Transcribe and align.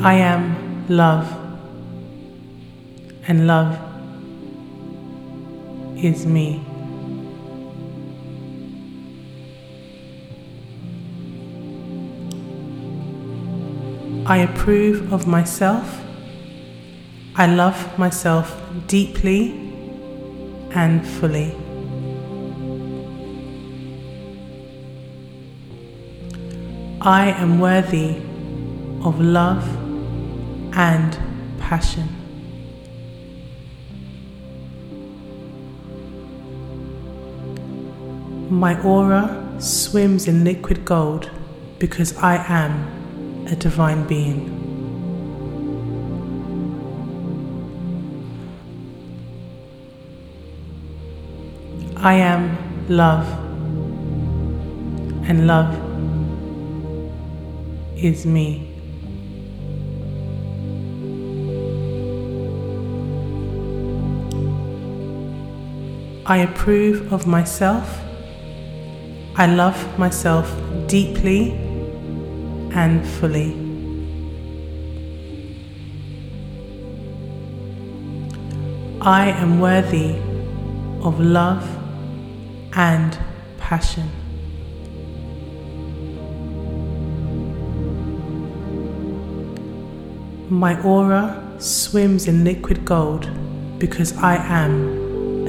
I 0.00 0.14
am 0.14 0.86
love, 0.88 1.26
and 3.26 3.48
love 3.48 3.76
is 5.96 6.24
me. 6.24 6.64
I 14.24 14.36
approve 14.38 15.12
of 15.12 15.26
myself. 15.26 16.00
I 17.34 17.46
love 17.46 17.98
myself 17.98 18.54
deeply 18.86 19.50
and 20.70 21.04
fully. 21.04 21.56
I 27.00 27.30
am 27.30 27.58
worthy 27.58 28.16
of 29.02 29.20
love 29.20 29.77
and 30.72 31.18
passion. 31.58 32.08
My 38.50 38.80
aura 38.82 39.56
swims 39.58 40.26
in 40.26 40.44
liquid 40.44 40.84
gold 40.84 41.30
because 41.78 42.16
I 42.16 42.36
am 42.48 43.46
a 43.46 43.54
divine 43.56 44.06
being. 44.06 44.58
I 51.96 52.14
am 52.14 52.56
love, 52.88 53.26
and 55.28 55.46
love 55.46 55.74
is 57.96 58.24
me. 58.24 58.67
I 66.30 66.36
approve 66.38 67.10
of 67.10 67.26
myself. 67.26 68.00
I 69.34 69.46
love 69.46 69.98
myself 69.98 70.54
deeply 70.86 71.52
and 72.74 73.06
fully. 73.08 73.54
I 79.00 79.30
am 79.30 79.58
worthy 79.58 80.16
of 81.00 81.18
love 81.18 81.66
and 82.74 83.18
passion. 83.56 84.10
My 90.50 90.78
aura 90.82 91.42
swims 91.58 92.28
in 92.28 92.44
liquid 92.44 92.84
gold 92.84 93.30
because 93.78 94.14
I 94.18 94.36
am 94.36 94.97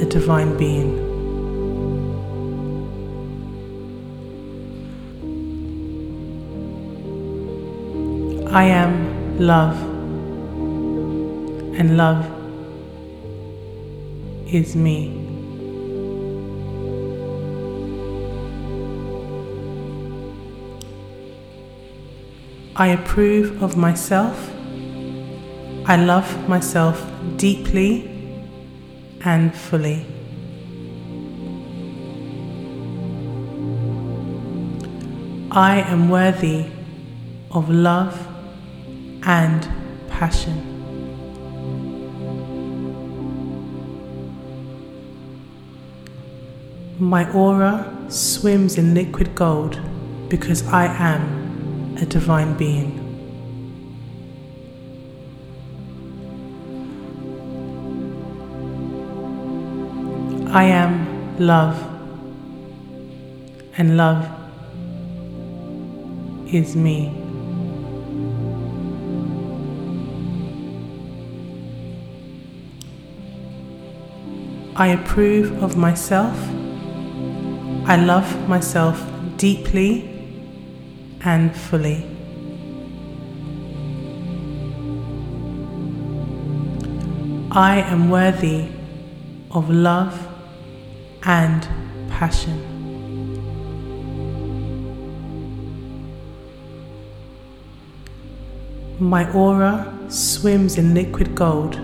a 0.00 0.04
divine 0.04 0.56
being. 0.56 1.06
I 8.48 8.64
am 8.64 9.38
love, 9.38 9.76
and 11.78 11.96
love 11.96 12.24
is 14.52 14.76
me. 14.76 15.14
I 22.76 22.88
approve 22.88 23.62
of 23.62 23.76
myself. 23.76 24.50
I 25.86 25.96
love 25.96 26.48
myself 26.48 27.04
deeply 27.36 28.17
and 29.24 29.54
fully. 29.54 30.06
I 35.50 35.80
am 35.80 36.10
worthy 36.10 36.66
of 37.50 37.70
love 37.70 38.26
and 39.24 39.66
passion. 40.08 40.74
My 46.98 47.30
aura 47.32 47.94
swims 48.08 48.76
in 48.76 48.92
liquid 48.94 49.34
gold 49.34 49.80
because 50.28 50.66
I 50.68 50.86
am 50.86 51.96
a 52.00 52.04
divine 52.04 52.56
being. 52.56 53.07
I 60.50 60.64
am 60.64 61.36
love, 61.38 61.76
and 63.76 63.98
love 63.98 64.26
is 66.50 66.74
me. 66.74 67.12
I 74.74 74.86
approve 74.88 75.62
of 75.62 75.76
myself. 75.76 76.34
I 77.86 77.96
love 77.96 78.48
myself 78.48 79.04
deeply 79.36 80.08
and 81.24 81.54
fully. 81.54 82.06
I 87.50 87.80
am 87.80 88.08
worthy 88.08 88.68
of 89.50 89.68
love 89.68 90.27
and 91.24 91.62
passion. 92.08 92.64
My 98.98 99.30
aura 99.32 99.96
swims 100.08 100.76
in 100.76 100.94
liquid 100.94 101.34
gold 101.34 101.78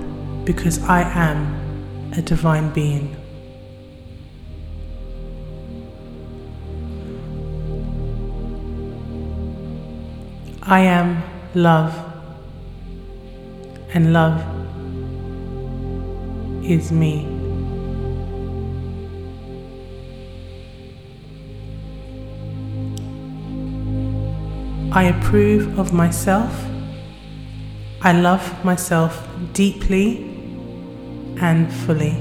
because 0.44 0.82
I 0.82 1.02
am 1.02 2.10
a 2.16 2.22
divine 2.22 2.72
being. 2.72 3.16
I 10.62 10.80
am 10.80 11.22
love, 11.54 11.94
and 13.92 14.12
love 14.12 14.40
is 16.64 16.90
me. 16.90 17.33
I 24.96 25.02
approve 25.06 25.76
of 25.76 25.92
myself. 25.92 26.52
I 28.00 28.12
love 28.12 28.64
myself 28.64 29.26
deeply 29.52 30.22
and 31.40 31.72
fully. 31.72 32.12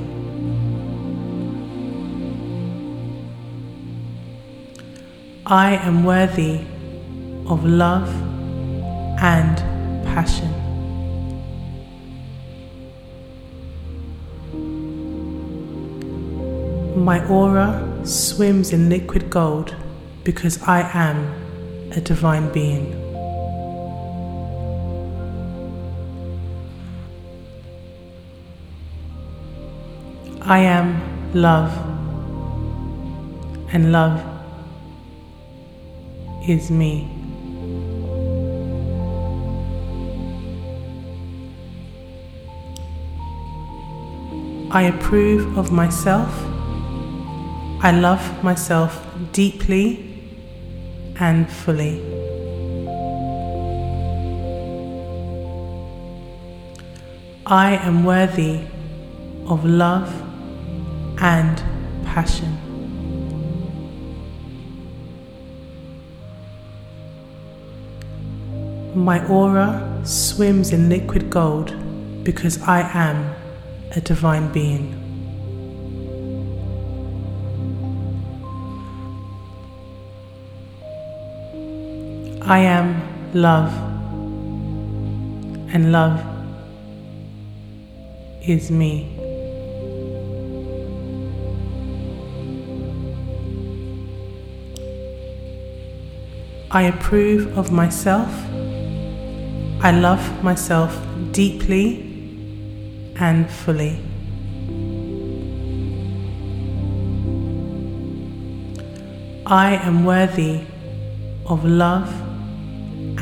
I 5.45 5.75
am 5.75 6.03
worthy 6.03 6.61
of 7.45 7.63
love 7.63 8.09
and 9.21 9.55
passion. 10.07 10.49
My 17.05 17.23
aura 17.27 18.01
swims 18.03 18.73
in 18.73 18.89
liquid 18.89 19.29
gold 19.29 19.75
because 20.23 20.59
I 20.63 20.89
am 20.91 21.42
a 21.95 22.01
divine 22.01 22.51
being. 22.51 22.91
I 30.41 30.59
am 30.59 31.01
love, 31.33 31.71
and 33.71 33.91
love 33.91 34.21
is 36.47 36.71
me. 36.71 37.09
I 44.71 44.83
approve 44.83 45.57
of 45.57 45.71
myself. 45.71 46.33
I 47.83 47.91
love 47.91 48.43
myself 48.43 49.05
deeply 49.31 50.12
and 51.19 51.49
fully. 51.49 52.01
I 57.45 57.75
am 57.75 58.05
worthy 58.05 58.61
of 59.47 59.65
love 59.65 60.09
and 61.21 61.57
passion. 62.05 62.57
My 68.95 69.25
aura 69.27 70.01
swims 70.05 70.71
in 70.71 70.87
liquid 70.87 71.29
gold 71.29 71.75
because 72.23 72.61
I 72.61 72.81
am 72.93 73.35
a 73.91 73.99
divine 73.99 74.51
being. 74.51 75.02
I 82.45 82.59
am 82.59 83.01
love, 83.33 83.71
and 85.73 85.93
love 85.93 86.19
is 88.45 88.69
me. 88.69 89.17
I 96.69 96.81
approve 96.81 97.57
of 97.57 97.71
myself. 97.71 98.29
I 99.81 99.91
love 99.91 100.43
myself 100.43 101.01
deeply 101.31 102.01
and 103.15 103.49
fully. 103.49 104.01
I 109.45 109.75
am 109.75 110.03
worthy 110.03 110.59
of 111.45 111.63
love 111.63 112.22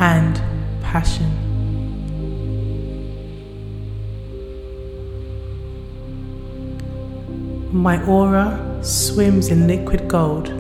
and 0.02 0.42
passion. 0.82 1.30
My 7.72 8.04
aura 8.06 8.80
swims 8.82 9.50
in 9.50 9.68
liquid 9.68 10.08
gold 10.08 10.52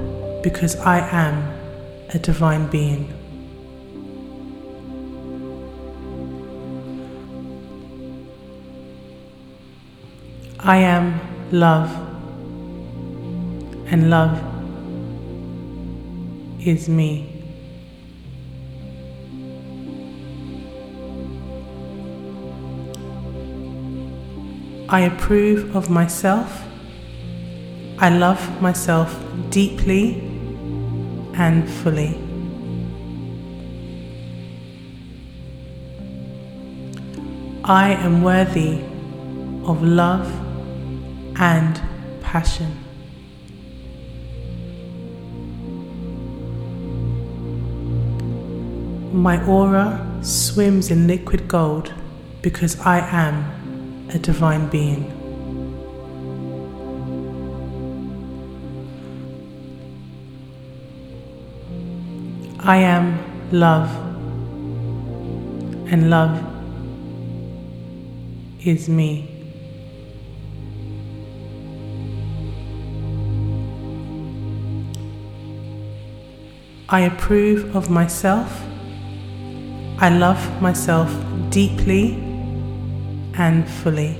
because 0.43 0.75
I 0.75 0.99
am 1.09 1.35
a 2.13 2.19
divine 2.19 2.67
being. 2.67 3.11
I 10.59 10.77
am 10.77 11.19
love, 11.51 11.89
and 13.87 14.11
love 14.11 14.37
is 16.63 16.87
me. 16.87 17.30
I 24.93 24.99
approve 25.03 25.73
of 25.73 25.89
myself. 25.89 26.63
I 27.97 28.09
love 28.09 28.61
myself 28.61 29.17
deeply 29.49 30.19
and 31.33 31.69
fully. 31.69 32.19
I 37.63 37.93
am 37.93 38.21
worthy 38.21 38.81
of 39.63 39.81
love 39.81 40.27
and 41.39 41.81
passion. 42.21 42.75
My 49.13 49.41
aura 49.45 50.05
swims 50.21 50.91
in 50.91 51.07
liquid 51.07 51.47
gold 51.47 51.93
because 52.41 52.77
I 52.81 52.99
am 52.99 53.60
a 54.13 54.19
divine 54.19 54.67
being. 54.67 55.05
I 62.59 62.77
am 62.77 63.17
love, 63.51 63.89
and 65.91 66.09
love 66.09 66.37
is 68.65 68.89
me. 68.89 69.27
I 76.89 77.01
approve 77.01 77.73
of 77.75 77.89
myself. 77.89 78.61
I 79.99 80.09
love 80.09 80.61
myself 80.61 81.09
deeply 81.49 82.30
and 83.37 83.67
fully. 83.69 84.19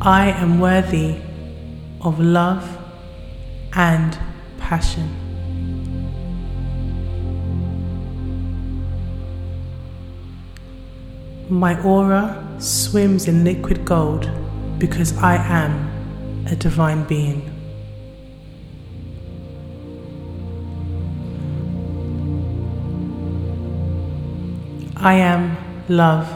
I 0.00 0.30
am 0.30 0.60
worthy 0.60 1.16
of 2.00 2.20
love 2.20 2.64
and 3.74 4.16
passion. 4.58 5.08
My 11.50 11.80
aura 11.82 12.44
swims 12.58 13.26
in 13.26 13.42
liquid 13.42 13.84
gold 13.84 14.30
because 14.78 15.16
I 15.18 15.36
am 15.36 16.46
a 16.46 16.54
divine 16.54 17.04
being. 17.04 17.57
I 25.00 25.14
am 25.14 25.56
love, 25.88 26.28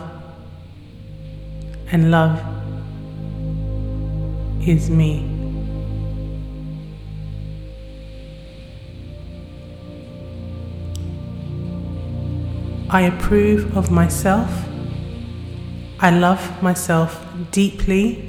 and 1.91 2.13
love 2.13 2.41
is 4.65 4.89
me. 4.89 5.29
I 12.89 13.01
approve 13.03 13.77
of 13.77 13.91
myself. 13.91 14.49
I 15.99 16.11
love 16.11 16.63
myself 16.63 17.27
deeply 17.51 18.25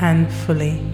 and 0.00 0.30
fully. 0.30 0.93